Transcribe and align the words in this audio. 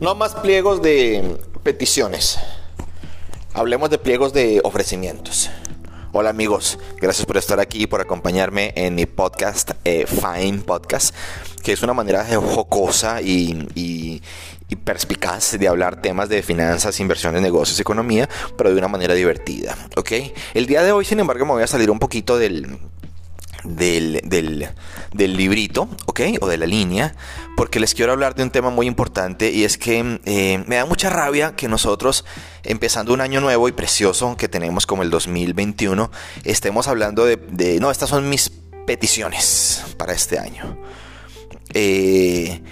No 0.00 0.14
más 0.14 0.34
pliegos 0.34 0.82
de 0.82 1.38
peticiones. 1.62 2.38
Hablemos 3.54 3.88
de 3.88 3.96
pliegos 3.96 4.34
de 4.34 4.60
ofrecimientos. 4.62 5.48
Hola 6.12 6.28
amigos, 6.28 6.78
gracias 7.00 7.24
por 7.24 7.38
estar 7.38 7.60
aquí 7.60 7.84
y 7.84 7.86
por 7.86 8.02
acompañarme 8.02 8.74
en 8.76 8.94
mi 8.94 9.06
podcast, 9.06 9.70
eh, 9.84 10.06
Fine 10.06 10.58
Podcast, 10.58 11.14
que 11.62 11.72
es 11.72 11.82
una 11.82 11.94
manera 11.94 12.26
jocosa 12.26 13.22
y, 13.22 14.22
perspicaz 14.84 15.58
de 15.58 15.66
hablar 15.66 16.02
temas 16.02 16.28
de 16.28 16.42
finanzas, 16.42 17.00
inversiones, 17.00 17.40
negocios, 17.40 17.80
economía, 17.80 18.28
pero 18.58 18.70
de 18.70 18.78
una 18.78 18.88
manera 18.88 19.14
divertida. 19.14 19.76
¿ok? 19.96 20.12
El 20.52 20.66
día 20.66 20.82
de 20.82 20.92
hoy, 20.92 21.06
sin 21.06 21.20
embargo, 21.20 21.46
me 21.46 21.52
voy 21.52 21.62
a 21.62 21.66
salir 21.66 21.90
un 21.90 21.98
poquito 21.98 22.38
del, 22.38 22.78
del, 23.66 24.20
del, 25.12 25.36
librito, 25.36 25.88
¿ok? 26.06 26.20
O 26.40 26.46
de 26.46 26.56
la 26.56 26.66
línea, 26.66 27.14
porque 27.56 27.80
les 27.80 27.94
quiero 27.94 28.12
hablar 28.12 28.34
de 28.34 28.42
un 28.42 28.50
tema 28.50 28.70
muy 28.70 28.86
importante 28.86 29.50
y 29.50 29.64
es 29.64 29.78
que 29.78 30.20
eh, 30.24 30.64
me 30.66 30.76
da 30.76 30.84
mucha 30.84 31.10
rabia 31.10 31.56
que 31.56 31.68
nosotros, 31.68 32.24
empezando 32.62 33.12
un 33.12 33.20
año 33.20 33.40
nuevo 33.40 33.68
y 33.68 33.72
precioso 33.72 34.36
que 34.36 34.48
tenemos 34.48 34.86
como 34.86 35.02
el 35.02 35.10
2021, 35.10 36.10
estemos 36.44 36.88
hablando 36.88 37.24
de, 37.24 37.78
no, 37.80 37.90
estas 37.90 38.10
son 38.10 38.28
mis 38.28 38.50
peticiones 38.86 39.84
para 39.96 40.12
este 40.12 40.38
año. 40.38 40.78
Eh, 41.74 42.62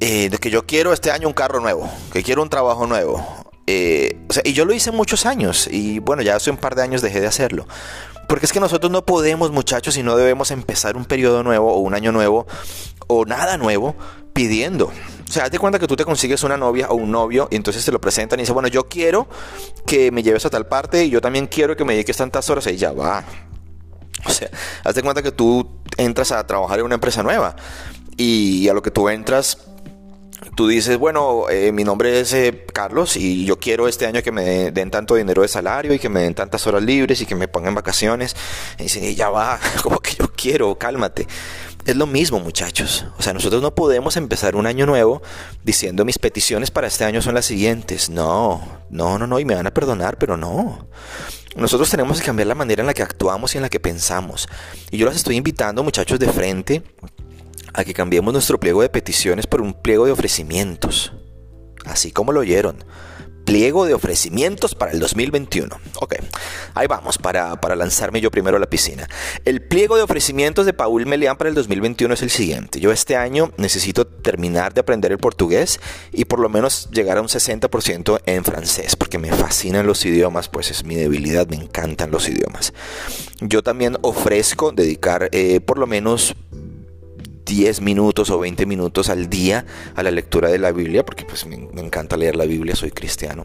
eh, 0.00 0.30
de 0.30 0.38
que 0.38 0.50
yo 0.50 0.66
quiero 0.66 0.92
este 0.92 1.10
año 1.10 1.28
un 1.28 1.34
carro 1.34 1.60
nuevo, 1.60 1.90
que 2.12 2.22
quiero 2.22 2.42
un 2.42 2.48
trabajo 2.48 2.86
nuevo. 2.86 3.24
y 3.66 4.52
yo 4.52 4.64
lo 4.64 4.74
hice 4.74 4.90
muchos 4.90 5.24
años 5.24 5.68
y 5.70 5.98
bueno, 5.98 6.22
ya 6.22 6.36
hace 6.36 6.50
un 6.50 6.56
par 6.56 6.74
de 6.74 6.82
años 6.82 7.02
dejé 7.02 7.20
de 7.20 7.26
hacerlo. 7.26 7.66
Porque 8.32 8.46
es 8.46 8.52
que 8.54 8.60
nosotros 8.60 8.90
no 8.90 9.04
podemos, 9.04 9.50
muchachos, 9.50 9.98
y 9.98 10.02
no 10.02 10.16
debemos 10.16 10.50
empezar 10.52 10.96
un 10.96 11.04
periodo 11.04 11.42
nuevo 11.42 11.70
o 11.70 11.80
un 11.80 11.92
año 11.92 12.12
nuevo 12.12 12.46
o 13.06 13.26
nada 13.26 13.58
nuevo 13.58 13.94
pidiendo. 14.32 14.86
O 14.86 15.30
sea, 15.30 15.44
haz 15.44 15.50
de 15.50 15.58
cuenta 15.58 15.78
que 15.78 15.86
tú 15.86 15.96
te 15.96 16.06
consigues 16.06 16.42
una 16.42 16.56
novia 16.56 16.88
o 16.88 16.94
un 16.94 17.10
novio 17.10 17.48
y 17.50 17.56
entonces 17.56 17.84
te 17.84 17.92
lo 17.92 18.00
presentan 18.00 18.38
y 18.38 18.44
dice, 18.44 18.54
bueno, 18.54 18.68
yo 18.68 18.88
quiero 18.88 19.28
que 19.86 20.10
me 20.10 20.22
lleves 20.22 20.46
a 20.46 20.48
tal 20.48 20.66
parte 20.66 21.04
y 21.04 21.10
yo 21.10 21.20
también 21.20 21.46
quiero 21.46 21.76
que 21.76 21.84
me 21.84 21.92
dediques 21.92 22.16
tantas 22.16 22.48
horas 22.48 22.66
y 22.68 22.78
ya 22.78 22.92
va. 22.92 23.22
O 24.24 24.30
sea, 24.30 24.48
haz 24.82 24.94
de 24.94 25.02
cuenta 25.02 25.22
que 25.22 25.32
tú 25.32 25.68
entras 25.98 26.32
a 26.32 26.46
trabajar 26.46 26.78
en 26.78 26.86
una 26.86 26.94
empresa 26.94 27.22
nueva 27.22 27.54
y 28.16 28.66
a 28.66 28.72
lo 28.72 28.80
que 28.80 28.90
tú 28.90 29.10
entras 29.10 29.58
tú 30.54 30.68
dices, 30.68 30.98
bueno, 30.98 31.48
eh, 31.48 31.72
mi 31.72 31.84
nombre 31.84 32.20
es 32.20 32.32
eh, 32.32 32.64
Carlos 32.72 33.16
y 33.16 33.44
yo 33.44 33.58
quiero 33.58 33.88
este 33.88 34.06
año 34.06 34.22
que 34.22 34.32
me 34.32 34.70
den 34.70 34.90
tanto 34.90 35.14
dinero 35.14 35.42
de 35.42 35.48
salario 35.48 35.92
y 35.94 35.98
que 35.98 36.08
me 36.08 36.20
den 36.20 36.34
tantas 36.34 36.66
horas 36.66 36.82
libres 36.82 37.20
y 37.20 37.26
que 37.26 37.34
me 37.34 37.48
pongan 37.48 37.74
vacaciones. 37.74 38.36
Y 38.78 38.84
dicen, 38.84 39.14
ya 39.14 39.30
va, 39.30 39.58
como 39.82 40.00
que 40.00 40.14
yo 40.14 40.32
quiero, 40.32 40.76
cálmate. 40.76 41.26
Es 41.84 41.96
lo 41.96 42.06
mismo, 42.06 42.38
muchachos. 42.38 43.06
O 43.18 43.22
sea, 43.22 43.32
nosotros 43.32 43.60
no 43.60 43.74
podemos 43.74 44.16
empezar 44.16 44.54
un 44.54 44.66
año 44.66 44.86
nuevo 44.86 45.20
diciendo 45.64 46.04
mis 46.04 46.18
peticiones 46.18 46.70
para 46.70 46.86
este 46.86 47.04
año 47.04 47.20
son 47.22 47.34
las 47.34 47.46
siguientes. 47.46 48.08
No, 48.08 48.62
no, 48.90 49.18
no, 49.18 49.26
no, 49.26 49.40
y 49.40 49.44
me 49.44 49.54
van 49.54 49.66
a 49.66 49.74
perdonar, 49.74 50.16
pero 50.16 50.36
no. 50.36 50.86
Nosotros 51.56 51.90
tenemos 51.90 52.20
que 52.20 52.26
cambiar 52.26 52.46
la 52.46 52.54
manera 52.54 52.82
en 52.82 52.86
la 52.86 52.94
que 52.94 53.02
actuamos 53.02 53.54
y 53.54 53.58
en 53.58 53.62
la 53.62 53.68
que 53.68 53.80
pensamos. 53.80 54.48
Y 54.90 54.96
yo 54.96 55.06
los 55.06 55.16
estoy 55.16 55.36
invitando, 55.36 55.82
muchachos, 55.82 56.18
de 56.18 56.28
frente 56.28 56.82
a 57.74 57.84
que 57.84 57.94
cambiemos 57.94 58.32
nuestro 58.32 58.58
pliego 58.60 58.82
de 58.82 58.88
peticiones 58.88 59.46
por 59.46 59.60
un 59.60 59.74
pliego 59.74 60.06
de 60.06 60.12
ofrecimientos. 60.12 61.12
Así 61.84 62.12
como 62.12 62.32
lo 62.32 62.40
oyeron. 62.40 62.84
Pliego 63.44 63.86
de 63.86 63.94
ofrecimientos 63.94 64.76
para 64.76 64.92
el 64.92 65.00
2021. 65.00 65.76
Ok, 65.96 66.14
ahí 66.74 66.86
vamos 66.86 67.18
para, 67.18 67.58
lanzarme 67.74 68.20
yo 68.20 68.30
primero 68.30 68.56
a 68.56 68.60
la 68.60 68.70
piscina. 68.70 69.08
El 69.44 69.62
pliego 69.62 69.96
de 69.96 70.02
ofrecimientos 70.02 70.64
de 70.64 70.72
Paul 70.72 71.06
Melián 71.06 71.36
para 71.36 71.50
el 71.50 71.56
2021 71.56 72.14
es 72.14 72.22
el 72.22 72.30
siguiente. 72.30 72.78
Yo 72.78 72.92
este 72.92 73.16
año 73.16 73.52
necesito 73.56 74.06
terminar 74.06 74.74
de 74.74 74.80
aprender 74.80 75.10
el 75.10 75.18
portugués 75.18 75.80
y 76.12 76.24
por 76.24 76.38
lo 76.38 76.48
menos 76.48 76.88
llegar 76.92 77.18
a 77.18 77.20
un 77.20 77.26
60% 77.26 78.20
en 78.26 78.44
francés, 78.44 78.94
porque 78.94 79.18
me 79.18 79.32
fascinan 79.32 79.88
los 79.88 80.04
idiomas, 80.04 80.48
pues 80.48 80.70
es 80.70 80.84
mi 80.84 80.94
debilidad, 80.94 81.48
me 81.48 81.56
encantan 81.56 82.12
los 82.12 82.28
idiomas. 82.28 82.72
Yo 83.40 83.64
también 83.64 83.98
ofrezco 84.02 84.70
dedicar 84.70 85.28
eh, 85.32 85.60
por 85.60 85.78
lo 85.78 85.88
menos 85.88 86.36
10 87.44 87.80
minutos 87.80 88.30
o 88.30 88.38
20 88.38 88.66
minutos 88.66 89.08
al 89.08 89.28
día 89.28 89.64
a 89.94 90.02
la 90.02 90.10
lectura 90.10 90.48
de 90.48 90.58
la 90.58 90.72
Biblia, 90.72 91.04
porque 91.04 91.24
pues 91.24 91.46
me, 91.46 91.56
encanta 91.56 92.16
leer 92.16 92.36
la 92.36 92.44
Biblia, 92.44 92.74
soy 92.74 92.90
cristiano. 92.90 93.44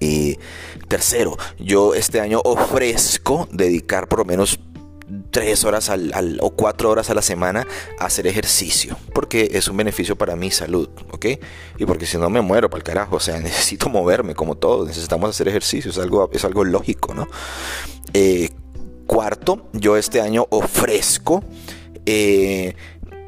Y 0.00 0.38
tercero, 0.86 1.36
yo 1.58 1.94
este 1.94 2.20
año 2.20 2.40
ofrezco 2.44 3.48
dedicar 3.50 4.08
por 4.08 4.20
lo 4.20 4.24
menos 4.24 4.60
3 5.30 5.64
horas 5.64 5.88
al, 5.88 6.38
o 6.40 6.50
4 6.50 6.90
horas 6.90 7.10
a 7.10 7.14
la 7.14 7.22
semana 7.22 7.66
a 7.98 8.06
hacer 8.06 8.26
ejercicio, 8.26 8.96
porque 9.14 9.50
es 9.52 9.68
un 9.68 9.76
beneficio 9.76 10.16
para 10.16 10.36
mi 10.36 10.50
salud, 10.50 10.88
¿ok? 11.10 11.26
Y 11.78 11.86
porque 11.86 12.06
si 12.06 12.18
no 12.18 12.30
me 12.30 12.40
muero 12.40 12.68
para 12.68 12.78
el 12.78 12.84
carajo, 12.84 13.16
o 13.16 13.20
sea, 13.20 13.40
necesito 13.40 13.88
moverme 13.88 14.34
como 14.34 14.56
todos, 14.56 14.86
necesitamos 14.86 15.30
hacer 15.30 15.48
ejercicio, 15.48 15.90
es 15.90 15.98
algo, 15.98 16.30
es 16.32 16.44
algo 16.44 16.64
lógico, 16.64 17.14
¿no? 17.14 17.28
Eh, 18.12 18.50
cuarto, 19.06 19.68
yo 19.72 19.96
este 19.96 20.20
año 20.20 20.46
ofrezco 20.50 21.42
eh, 22.10 22.74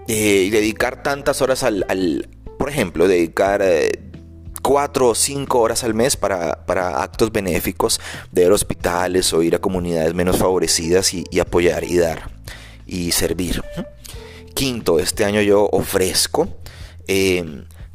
eh, 0.09 0.49
dedicar 0.51 1.03
tantas 1.03 1.43
horas 1.43 1.63
al, 1.65 2.29
por 2.59 2.71
ejemplo, 2.71 3.07
dedicar 3.07 3.61
eh, 3.63 3.91
cuatro 4.63 5.09
o 5.09 5.15
cinco 5.15 5.61
horas 5.61 5.85
al 5.85 5.93
mes 5.93 6.17
para, 6.17 6.53
actos 7.03 7.31
benéficos 7.31 8.01
de 8.33 8.45
ir 8.45 8.51
a 8.51 8.55
hospitales 8.55 9.35
o 9.35 9.43
ir 9.43 9.55
a 9.55 9.59
comunidades 9.59 10.15
menos 10.15 10.39
favorecidas 10.39 11.13
y, 11.13 11.27
apoyar 11.41 11.85
y 11.85 11.99
dar 11.99 12.31
y 12.87 13.13
servir. 13.13 13.63
Quinto, 14.55 14.99
este 14.99 15.27
año 15.27 15.43
yo 15.43 15.69
ofrezco 15.71 16.49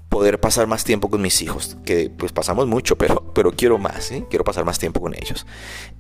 poder 0.10 0.40
pasar 0.40 0.68
más 0.68 0.84
tiempo 0.84 1.10
con 1.10 1.22
mis 1.22 1.42
hijos, 1.42 1.78
que 1.86 2.10
pues 2.10 2.32
pasamos 2.32 2.68
mucho, 2.68 2.96
pero, 2.98 3.34
pero 3.34 3.52
quiero 3.52 3.78
más, 3.78 4.12
quiero 4.30 4.44
pasar 4.44 4.66
más 4.66 4.80
tiempo 4.80 5.02
con 5.02 5.14
ellos. 5.14 5.46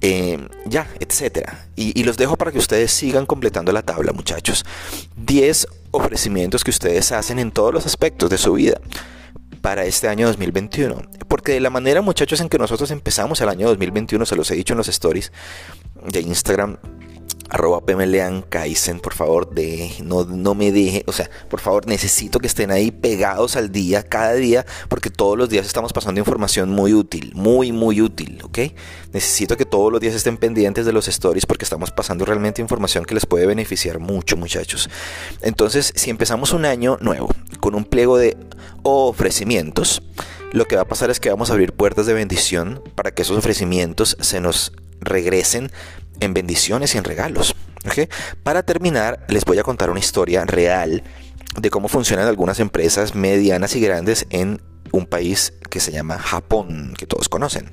Em, 0.02 0.48
ya, 0.66 0.88
etcétera. 1.00 1.68
Y, 1.76 2.04
los 2.04 2.18
dejo 2.18 2.38
para 2.38 2.52
que 2.52 2.60
ustedes 2.60 2.92
sigan 2.92 3.26
completando 3.26 3.72
la 3.72 3.82
tabla, 3.82 4.14
muchachos. 4.14 4.64
10 5.18 5.68
ofrecimientos 5.92 6.64
que 6.64 6.72
ustedes 6.72 7.12
hacen 7.12 7.40
en 7.40 7.52
todos 7.52 7.74
los 7.74 7.86
aspectos 7.86 8.30
de 8.30 8.38
su 8.38 8.54
vida 8.54 8.80
para 9.62 9.86
este 9.86 10.08
año 10.08 10.28
2021. 10.28 11.02
Porque 11.28 11.54
de 11.54 11.60
la 11.60 11.72
manera, 11.72 12.02
muchachos, 12.02 12.40
en 12.40 12.50
que 12.50 12.60
nosotros 12.60 12.92
empezamos 12.92 13.42
el 13.42 13.50
año 13.50 13.68
2021, 13.68 14.26
se 14.26 14.36
los 14.36 14.52
he 14.52 14.56
dicho 14.56 14.74
en 14.74 14.78
los 14.78 14.88
stories 14.88 15.32
de 16.08 16.22
Instagram, 16.22 16.78
arroba 17.50 17.86
Pemelean 17.86 18.42
Kaizen, 18.42 19.00
por 19.00 19.14
favor, 19.14 19.54
de, 19.54 19.92
no, 20.04 20.26
no 20.26 20.56
me 20.56 20.72
deje, 20.72 21.04
o 21.08 21.12
sea, 21.12 21.30
por 21.50 21.60
favor, 21.60 21.88
necesito 21.88 22.40
que 22.40 22.48
estén 22.48 22.72
ahí 22.72 22.92
pegados 22.92 23.56
al 23.56 23.72
día, 23.72 24.04
cada 24.04 24.34
día, 24.34 24.66
porque 24.90 25.10
todos 25.10 25.38
los 25.38 25.50
días 25.50 25.66
estamos 25.66 25.94
pasando 25.94 26.20
información 26.20 26.70
muy 26.70 26.94
útil, 26.94 27.32
muy, 27.36 27.72
muy 27.72 28.02
útil, 28.02 28.40
¿ok? 28.44 28.60
Necesito 29.14 29.58
que 29.58 29.66
todos 29.66 29.92
los 29.92 30.02
días 30.02 30.16
estén 30.16 30.38
pendientes 30.38 30.86
de 30.86 30.92
los 30.92 31.08
stories 31.08 31.46
porque 31.46 31.66
estamos 31.66 31.92
pasando 31.92 32.26
realmente 32.26 32.62
información 32.62 33.06
que 33.06 33.14
les 33.14 33.26
puede 33.26 33.46
beneficiar 33.46 34.00
mucho, 34.00 34.38
muchachos. 34.38 34.90
Entonces, 35.42 35.94
si 35.96 36.10
empezamos 36.10 36.52
un 36.54 36.66
año 36.66 36.98
nuevo 37.02 37.30
con 37.60 37.76
un 37.76 37.86
pliego 37.86 38.18
de 38.18 38.38
ofrecimientos, 38.84 40.02
lo 40.52 40.66
que 40.66 40.76
va 40.76 40.84
a 40.84 40.88
pasar 40.88 41.10
es 41.10 41.20
que 41.20 41.30
vamos 41.30 41.50
a 41.50 41.54
abrir 41.54 41.74
puertas 41.74 42.06
de 42.06 42.14
bendición 42.14 42.82
para 42.96 43.12
que 43.12 43.24
esos 43.24 43.38
ofrecimientos 43.38 44.18
se 44.20 44.40
nos 44.40 44.72
regresen 45.02 45.72
en 46.20 46.34
bendiciones 46.34 46.96
y 46.96 46.98
en 46.98 47.04
regalos. 47.04 47.56
Para 48.44 48.64
terminar, 48.64 49.26
les 49.30 49.46
voy 49.46 49.60
a 49.60 49.64
contar 49.64 49.90
una 49.90 50.00
historia 50.00 50.44
real 50.46 51.04
de 51.60 51.70
cómo 51.70 51.88
funcionan 51.88 52.28
algunas 52.28 52.60
empresas 52.60 53.16
medianas 53.16 53.76
y 53.76 53.80
grandes 53.80 54.26
en 54.30 54.62
un 54.92 55.06
país 55.06 55.54
que 55.70 55.80
se 55.80 55.92
llama 55.92 56.18
Japón, 56.18 56.94
que 56.98 57.06
todos 57.06 57.30
conocen. 57.30 57.70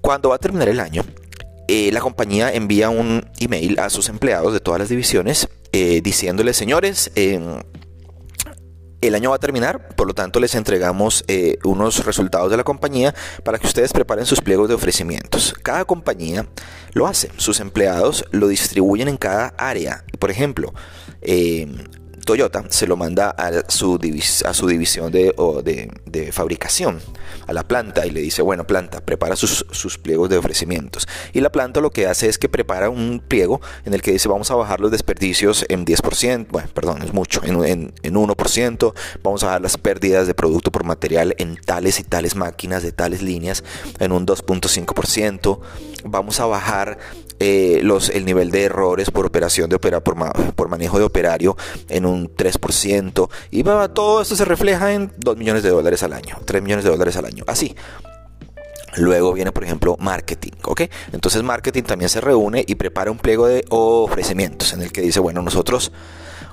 Cuando 0.00 0.30
va 0.30 0.36
a 0.36 0.38
terminar 0.38 0.68
el 0.68 0.80
año, 0.80 1.04
eh, 1.68 1.90
la 1.92 2.00
compañía 2.00 2.52
envía 2.52 2.90
un 2.90 3.26
email 3.38 3.78
a 3.78 3.88
sus 3.88 4.08
empleados 4.08 4.52
de 4.52 4.60
todas 4.60 4.78
las 4.78 4.88
divisiones 4.88 5.48
eh, 5.72 6.00
diciéndoles, 6.02 6.56
señores, 6.56 7.10
el 9.06 9.14
año 9.14 9.30
va 9.30 9.36
a 9.36 9.40
terminar, 9.40 9.88
por 9.96 10.06
lo 10.06 10.14
tanto 10.14 10.40
les 10.40 10.54
entregamos 10.54 11.24
eh, 11.28 11.58
unos 11.64 12.04
resultados 12.04 12.50
de 12.50 12.56
la 12.56 12.64
compañía 12.64 13.14
para 13.42 13.58
que 13.58 13.66
ustedes 13.66 13.92
preparen 13.92 14.26
sus 14.26 14.40
pliegos 14.40 14.68
de 14.68 14.74
ofrecimientos. 14.74 15.54
Cada 15.62 15.84
compañía 15.84 16.46
lo 16.92 17.06
hace, 17.06 17.30
sus 17.36 17.60
empleados 17.60 18.24
lo 18.30 18.48
distribuyen 18.48 19.08
en 19.08 19.16
cada 19.16 19.54
área. 19.58 20.04
Por 20.18 20.30
ejemplo, 20.30 20.72
eh, 21.22 21.66
Toyota 22.24 22.64
se 22.68 22.86
lo 22.86 22.96
manda 22.96 23.30
a 23.30 23.70
su, 23.70 23.98
a 24.44 24.54
su 24.54 24.66
división 24.66 25.12
de, 25.12 25.34
de, 26.06 26.32
fabricación, 26.32 27.00
a 27.46 27.52
la 27.52 27.66
planta, 27.66 28.06
y 28.06 28.10
le 28.10 28.20
dice, 28.20 28.42
bueno, 28.42 28.66
planta, 28.66 29.00
prepara 29.00 29.36
sus, 29.36 29.64
pliegos 30.02 30.28
de 30.28 30.36
ofrecimientos. 30.36 31.06
Y 31.32 31.40
la 31.40 31.50
planta 31.50 31.80
lo 31.80 31.90
que 31.90 32.06
hace 32.06 32.28
es 32.28 32.38
que 32.38 32.48
prepara 32.48 32.90
un 32.90 33.22
pliego 33.26 33.60
en 33.84 33.94
el 33.94 34.02
que 34.02 34.12
dice, 34.12 34.28
vamos 34.28 34.50
a 34.50 34.54
bajar 34.54 34.80
los 34.80 34.90
desperdicios 34.90 35.64
en 35.68 35.84
10%, 35.84 36.46
bueno, 36.50 36.68
perdón, 36.74 37.02
es 37.02 37.12
mucho, 37.12 37.42
en, 37.44 37.64
en, 37.64 37.94
en 38.02 38.14
1%, 38.14 38.94
vamos 39.22 39.42
a 39.42 39.46
bajar 39.46 39.60
las 39.62 39.76
pérdidas 39.76 40.26
de 40.26 40.34
producto 40.34 40.72
por 40.72 40.84
material 40.84 41.34
en 41.38 41.56
tales 41.56 42.00
y 42.00 42.04
tales 42.04 42.36
máquinas 42.36 42.82
de 42.82 42.92
tales 42.92 43.22
líneas 43.22 43.64
en 43.98 44.12
un 44.12 44.26
2.5%, 44.26 45.60
vamos 46.04 46.40
a 46.40 46.46
bajar 46.46 46.98
eh, 47.40 47.80
los, 47.82 48.10
el 48.10 48.24
nivel 48.24 48.50
de 48.50 48.64
errores 48.64 49.10
por 49.10 49.26
operación 49.26 49.68
de 49.68 49.76
opera, 49.76 50.00
por, 50.00 50.16
por, 50.54 50.68
manejo 50.68 50.98
de 50.98 51.04
operario 51.04 51.56
en 51.88 52.06
un 52.06 52.28
3%. 52.28 53.28
Y 53.50 53.62
todo 53.62 54.22
esto 54.22 54.36
se 54.36 54.44
refleja 54.44 54.92
en 54.92 55.12
2 55.16 55.36
millones 55.36 55.62
de 55.62 55.70
dólares 55.70 56.02
al 56.02 56.12
año, 56.12 56.38
3 56.44 56.62
millones 56.62 56.84
de 56.84 56.90
dólares 56.90 57.16
al 57.16 57.24
año. 57.24 57.44
Así. 57.46 57.74
Luego 58.96 59.32
viene, 59.32 59.50
por 59.50 59.64
ejemplo, 59.64 59.96
marketing, 59.98 60.52
¿ok? 60.62 60.82
Entonces 61.12 61.42
marketing 61.42 61.82
también 61.82 62.08
se 62.08 62.20
reúne 62.20 62.64
y 62.64 62.76
prepara 62.76 63.10
un 63.10 63.18
pliego 63.18 63.48
de 63.48 63.64
ofrecimientos 63.70 64.72
en 64.72 64.82
el 64.82 64.92
que 64.92 65.00
dice, 65.00 65.18
bueno, 65.18 65.42
nosotros 65.42 65.90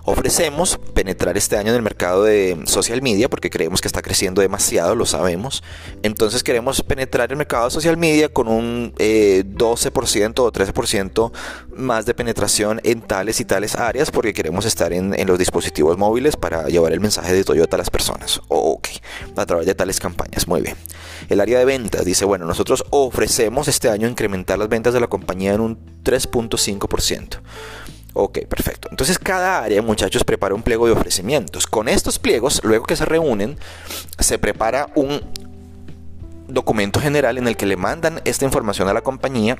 Ofrecemos 0.03 0.79
penetrar 0.93 1.37
este 1.37 1.57
año 1.57 1.69
en 1.69 1.75
el 1.75 1.81
mercado 1.83 2.23
de 2.23 2.63
social 2.65 3.01
media 3.01 3.29
porque 3.29 3.51
creemos 3.51 3.81
que 3.81 3.87
está 3.87 4.01
creciendo 4.01 4.41
demasiado, 4.41 4.95
lo 4.95 5.05
sabemos. 5.05 5.63
Entonces 6.01 6.43
queremos 6.43 6.81
penetrar 6.81 7.31
el 7.31 7.37
mercado 7.37 7.65
de 7.65 7.71
social 7.71 7.97
media 7.97 8.29
con 8.29 8.47
un 8.47 8.93
12% 8.95 8.97
eh, 8.99 10.41
o 10.41 10.51
13% 10.51 11.31
más 11.75 12.05
de 12.05 12.13
penetración 12.15 12.81
en 12.83 13.01
tales 13.01 13.39
y 13.39 13.45
tales 13.45 13.75
áreas 13.75 14.09
porque 14.09 14.33
queremos 14.33 14.65
estar 14.65 14.91
en, 14.91 15.15
los 15.27 15.37
dispositivos 15.37 15.97
móviles 15.97 16.35
para 16.35 16.65
llevar 16.67 16.93
el 16.93 16.99
mensaje 16.99 17.33
de 17.33 17.43
Toyota 17.43 17.75
a 17.75 17.79
las 17.79 17.91
personas. 17.91 18.41
Ok, 18.47 18.87
a 19.35 19.45
través 19.45 19.67
de 19.67 19.75
tales 19.75 19.99
campañas, 19.99 20.47
muy 20.47 20.61
bien. 20.61 20.75
El 21.29 21.39
área 21.39 21.59
de 21.59 21.65
ventas 21.65 22.05
dice, 22.05 22.25
bueno, 22.25 22.45
nosotros 22.45 22.83
ofrecemos 22.89 23.67
este 23.67 23.89
año 23.89 24.07
incrementar 24.07 24.57
las 24.57 24.67
ventas 24.67 24.95
de 24.95 24.99
la 24.99 25.07
compañía 25.07 25.53
en 25.53 25.61
un 25.61 25.79
3.5%. 26.03 27.39
Ok, 28.13 28.39
perfecto. 28.47 28.89
Entonces 28.91 29.17
cada 29.17 29.63
área, 29.63 29.81
muchachos, 29.81 30.23
prepara 30.23 30.53
un 30.53 30.63
pliego 30.63 30.85
de 30.85 30.91
ofrecimientos. 30.91 31.65
Con 31.65 31.87
estos 31.87 32.19
pliegos, 32.19 32.61
luego 32.63 32.85
que 32.85 32.95
se 32.95 33.05
reúnen, 33.05 33.57
se 34.19 34.37
prepara 34.37 34.89
un 34.95 35.21
documento 36.47 36.99
general 36.99 37.37
en 37.37 37.47
el 37.47 37.55
que 37.55 37.65
le 37.65 37.77
mandan 37.77 38.21
esta 38.25 38.43
información 38.43 38.89
a 38.89 38.93
la 38.93 39.01
compañía 39.01 39.57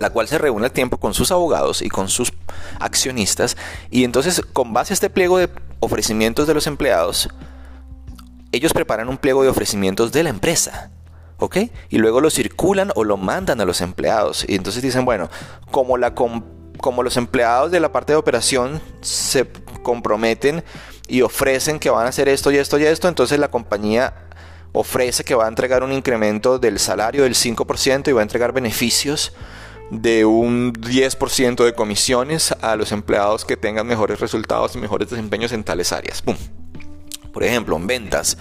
la 0.00 0.10
cual 0.10 0.28
se 0.28 0.36
reúne 0.38 0.66
al 0.66 0.72
tiempo 0.72 0.98
con 0.98 1.14
sus 1.14 1.30
abogados 1.30 1.80
y 1.80 1.88
con 1.88 2.08
sus 2.08 2.32
accionistas 2.78 3.56
y 3.90 4.04
entonces 4.04 4.42
con 4.52 4.74
base 4.74 4.92
a 4.92 4.94
este 4.94 5.08
pliego 5.08 5.38
de 5.38 5.48
ofrecimientos 5.80 6.46
de 6.46 6.52
los 6.52 6.66
empleados 6.66 7.30
ellos 8.52 8.74
preparan 8.74 9.08
un 9.08 9.16
pliego 9.16 9.44
de 9.44 9.48
ofrecimientos 9.48 10.12
de 10.12 10.24
la 10.24 10.30
empresa 10.30 10.90
¿ok? 11.38 11.58
Y 11.88 11.98
luego 11.98 12.20
lo 12.20 12.28
circulan 12.28 12.90
o 12.96 13.04
lo 13.04 13.16
mandan 13.16 13.60
a 13.60 13.64
los 13.64 13.80
empleados 13.80 14.44
y 14.48 14.56
entonces 14.56 14.82
dicen, 14.82 15.04
bueno, 15.04 15.30
como 15.70 15.96
la 15.96 16.14
compañía 16.14 16.53
como 16.80 17.02
los 17.02 17.16
empleados 17.16 17.70
de 17.70 17.80
la 17.80 17.92
parte 17.92 18.12
de 18.12 18.16
operación 18.16 18.80
se 19.00 19.46
comprometen 19.82 20.64
y 21.08 21.22
ofrecen 21.22 21.78
que 21.78 21.90
van 21.90 22.06
a 22.06 22.08
hacer 22.08 22.28
esto 22.28 22.50
y 22.50 22.56
esto 22.56 22.78
y 22.78 22.84
esto, 22.84 23.08
entonces 23.08 23.38
la 23.38 23.50
compañía 23.50 24.14
ofrece 24.72 25.24
que 25.24 25.34
va 25.34 25.44
a 25.44 25.48
entregar 25.48 25.82
un 25.82 25.92
incremento 25.92 26.58
del 26.58 26.78
salario 26.78 27.22
del 27.22 27.34
5% 27.34 28.08
y 28.08 28.12
va 28.12 28.20
a 28.20 28.22
entregar 28.22 28.52
beneficios 28.52 29.32
de 29.90 30.24
un 30.24 30.72
10% 30.72 31.64
de 31.64 31.74
comisiones 31.74 32.52
a 32.60 32.74
los 32.74 32.90
empleados 32.90 33.44
que 33.44 33.56
tengan 33.56 33.86
mejores 33.86 34.18
resultados 34.18 34.74
y 34.74 34.78
mejores 34.78 35.10
desempeños 35.10 35.52
en 35.52 35.62
tales 35.62 35.92
áreas. 35.92 36.22
Por 37.34 37.44
ejemplo, 37.44 37.76
en 37.76 37.86
ventas. 37.86 38.38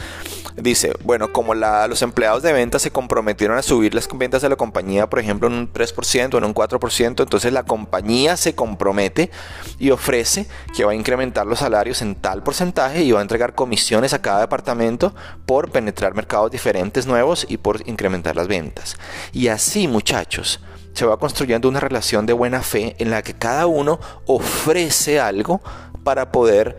Dice, 0.56 0.94
bueno, 1.04 1.34
como 1.34 1.56
los 1.56 2.02
empleados 2.04 2.44
de 2.44 2.54
ventas 2.54 2.84
se 2.84 2.92
comprometieron 2.92 3.58
a 3.58 3.64
subir 3.64 3.96
las 3.96 4.08
ventas 4.14 4.44
de 4.44 4.50
la 4.50 4.56
compañía, 4.56 5.10
por 5.10 5.20
ejemplo, 5.20 5.48
en 5.48 5.56
un 5.56 5.74
3% 5.74 6.36
o 6.36 6.38
en 6.38 6.44
un 6.44 6.54
4%, 6.54 7.24
entonces 7.24 7.52
la 7.52 7.64
compañía 7.64 8.38
se 8.38 8.54
compromete 8.54 9.32
y 9.80 9.90
ofrece 9.90 10.48
que 10.76 10.86
va 10.86 10.92
a 10.92 10.96
incrementar 10.96 11.48
los 11.48 11.60
salarios 11.60 12.04
en 12.04 12.14
tal 12.14 12.44
porcentaje 12.44 13.02
y 13.02 13.12
va 13.12 13.20
a 13.20 13.24
entregar 13.24 13.56
comisiones 13.56 14.14
a 14.14 14.22
cada 14.22 14.42
departamento 14.42 15.16
por 15.48 15.72
penetrar 15.72 16.14
mercados 16.14 16.52
diferentes 16.52 17.08
nuevos 17.08 17.48
y 17.50 17.58
por 17.58 17.88
incrementar 17.90 18.36
las 18.36 18.48
ventas. 18.48 18.98
Y 19.32 19.48
así, 19.48 19.88
muchachos, 19.88 20.60
se 20.94 21.06
va 21.06 21.18
construyendo 21.18 21.68
una 21.68 21.80
relación 21.80 22.28
de 22.28 22.34
buena 22.34 22.62
fe 22.62 22.96
en 23.00 23.10
la 23.10 23.24
que 23.24 23.34
cada 23.34 23.66
uno 23.66 24.00
ofrece 24.28 25.20
algo 25.20 25.62
para 26.04 26.32
poder 26.32 26.78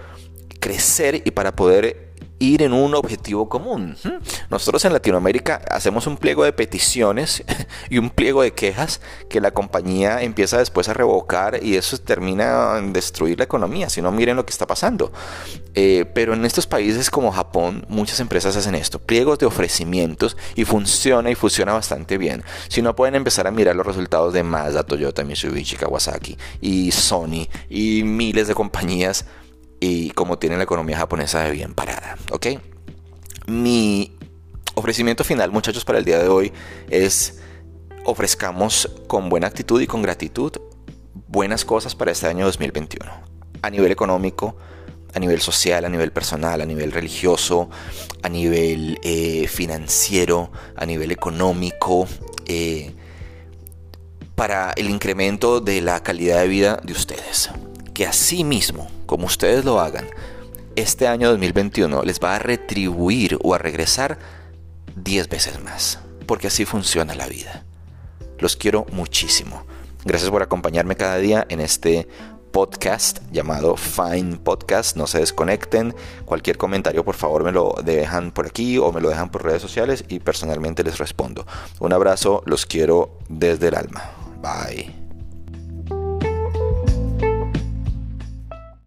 crecer 0.60 1.22
y 1.24 1.32
para 1.32 1.56
poder 1.56 2.03
ir 2.38 2.62
en 2.62 2.72
un 2.72 2.94
objetivo 2.94 3.48
común. 3.48 3.96
Nosotros 4.50 4.84
en 4.84 4.92
Latinoamérica 4.92 5.62
hacemos 5.70 6.06
un 6.06 6.16
pliego 6.16 6.44
de 6.44 6.52
peticiones 6.52 7.44
y 7.90 7.98
un 7.98 8.10
pliego 8.10 8.42
de 8.42 8.52
quejas 8.52 9.00
que 9.28 9.40
la 9.40 9.52
compañía 9.52 10.22
empieza 10.22 10.58
después 10.58 10.88
a 10.88 10.94
revocar 10.94 11.60
y 11.62 11.76
eso 11.76 11.96
termina 11.98 12.76
en 12.78 12.92
destruir 12.92 13.38
la 13.38 13.44
economía. 13.44 13.88
Si 13.88 14.02
no, 14.02 14.10
miren 14.12 14.36
lo 14.36 14.44
que 14.44 14.50
está 14.50 14.66
pasando. 14.66 15.12
Eh, 15.74 16.04
pero 16.14 16.34
en 16.34 16.44
estos 16.44 16.66
países 16.66 17.10
como 17.10 17.32
Japón, 17.32 17.84
muchas 17.88 18.20
empresas 18.20 18.56
hacen 18.56 18.74
esto, 18.74 18.98
pliegos 18.98 19.38
de 19.38 19.46
ofrecimientos 19.46 20.36
y 20.54 20.64
funciona 20.64 21.30
y 21.30 21.34
funciona 21.34 21.72
bastante 21.72 22.18
bien. 22.18 22.44
Si 22.68 22.82
no, 22.82 22.94
pueden 22.94 23.14
empezar 23.14 23.46
a 23.46 23.50
mirar 23.50 23.76
los 23.76 23.86
resultados 23.86 24.32
de 24.32 24.42
Mazda, 24.42 24.84
Toyota, 24.84 25.24
Mitsubishi, 25.24 25.76
Kawasaki 25.76 26.36
y 26.60 26.90
Sony 26.92 27.48
y 27.68 28.02
miles 28.04 28.48
de 28.48 28.54
compañías 28.54 29.26
y 29.84 30.10
como 30.12 30.38
tiene 30.38 30.56
la 30.56 30.62
economía 30.62 30.96
japonesa 30.96 31.42
de 31.44 31.50
bien 31.50 31.74
parada. 31.74 32.16
¿Ok? 32.32 32.46
Mi 33.46 34.16
ofrecimiento 34.74 35.24
final, 35.24 35.50
muchachos, 35.50 35.84
para 35.84 35.98
el 35.98 36.04
día 36.04 36.18
de 36.18 36.28
hoy 36.28 36.52
es 36.88 37.40
ofrezcamos 38.06 38.90
con 39.06 39.28
buena 39.28 39.46
actitud 39.46 39.80
y 39.80 39.86
con 39.86 40.02
gratitud 40.02 40.52
buenas 41.28 41.64
cosas 41.64 41.94
para 41.94 42.12
este 42.12 42.26
año 42.26 42.46
2021. 42.46 43.10
A 43.60 43.70
nivel 43.70 43.92
económico, 43.92 44.56
a 45.12 45.18
nivel 45.18 45.40
social, 45.40 45.84
a 45.84 45.88
nivel 45.90 46.12
personal, 46.12 46.62
a 46.62 46.66
nivel 46.66 46.90
religioso, 46.90 47.68
a 48.22 48.28
nivel 48.28 48.98
eh, 49.02 49.46
financiero, 49.48 50.50
a 50.76 50.86
nivel 50.86 51.12
económico, 51.12 52.08
eh, 52.46 52.94
para 54.34 54.72
el 54.72 54.88
incremento 54.88 55.60
de 55.60 55.80
la 55.82 56.02
calidad 56.02 56.40
de 56.40 56.48
vida 56.48 56.80
de 56.82 56.92
ustedes 56.92 57.50
que 57.94 58.06
así 58.06 58.44
mismo, 58.44 58.88
como 59.06 59.26
ustedes 59.26 59.64
lo 59.64 59.80
hagan, 59.80 60.06
este 60.76 61.06
año 61.06 61.30
2021 61.30 62.02
les 62.02 62.20
va 62.20 62.34
a 62.34 62.38
retribuir 62.40 63.38
o 63.42 63.54
a 63.54 63.58
regresar 63.58 64.18
10 64.96 65.28
veces 65.28 65.62
más, 65.62 66.00
porque 66.26 66.48
así 66.48 66.64
funciona 66.64 67.14
la 67.14 67.28
vida. 67.28 67.64
Los 68.38 68.56
quiero 68.56 68.84
muchísimo. 68.92 69.64
Gracias 70.04 70.30
por 70.30 70.42
acompañarme 70.42 70.96
cada 70.96 71.16
día 71.16 71.46
en 71.48 71.60
este 71.60 72.08
podcast 72.52 73.20
llamado 73.32 73.76
Fine 73.76 74.36
Podcast. 74.36 74.96
No 74.96 75.06
se 75.06 75.20
desconecten. 75.20 75.94
Cualquier 76.24 76.58
comentario, 76.58 77.04
por 77.04 77.14
favor, 77.14 77.42
me 77.42 77.52
lo 77.52 77.74
dejan 77.84 78.32
por 78.32 78.46
aquí 78.46 78.78
o 78.78 78.92
me 78.92 79.00
lo 79.00 79.08
dejan 79.08 79.30
por 79.30 79.44
redes 79.44 79.62
sociales 79.62 80.04
y 80.08 80.18
personalmente 80.18 80.84
les 80.84 80.98
respondo. 80.98 81.46
Un 81.80 81.92
abrazo, 81.92 82.42
los 82.46 82.66
quiero 82.66 83.18
desde 83.28 83.68
el 83.68 83.76
alma. 83.76 84.10
Bye. 84.42 85.03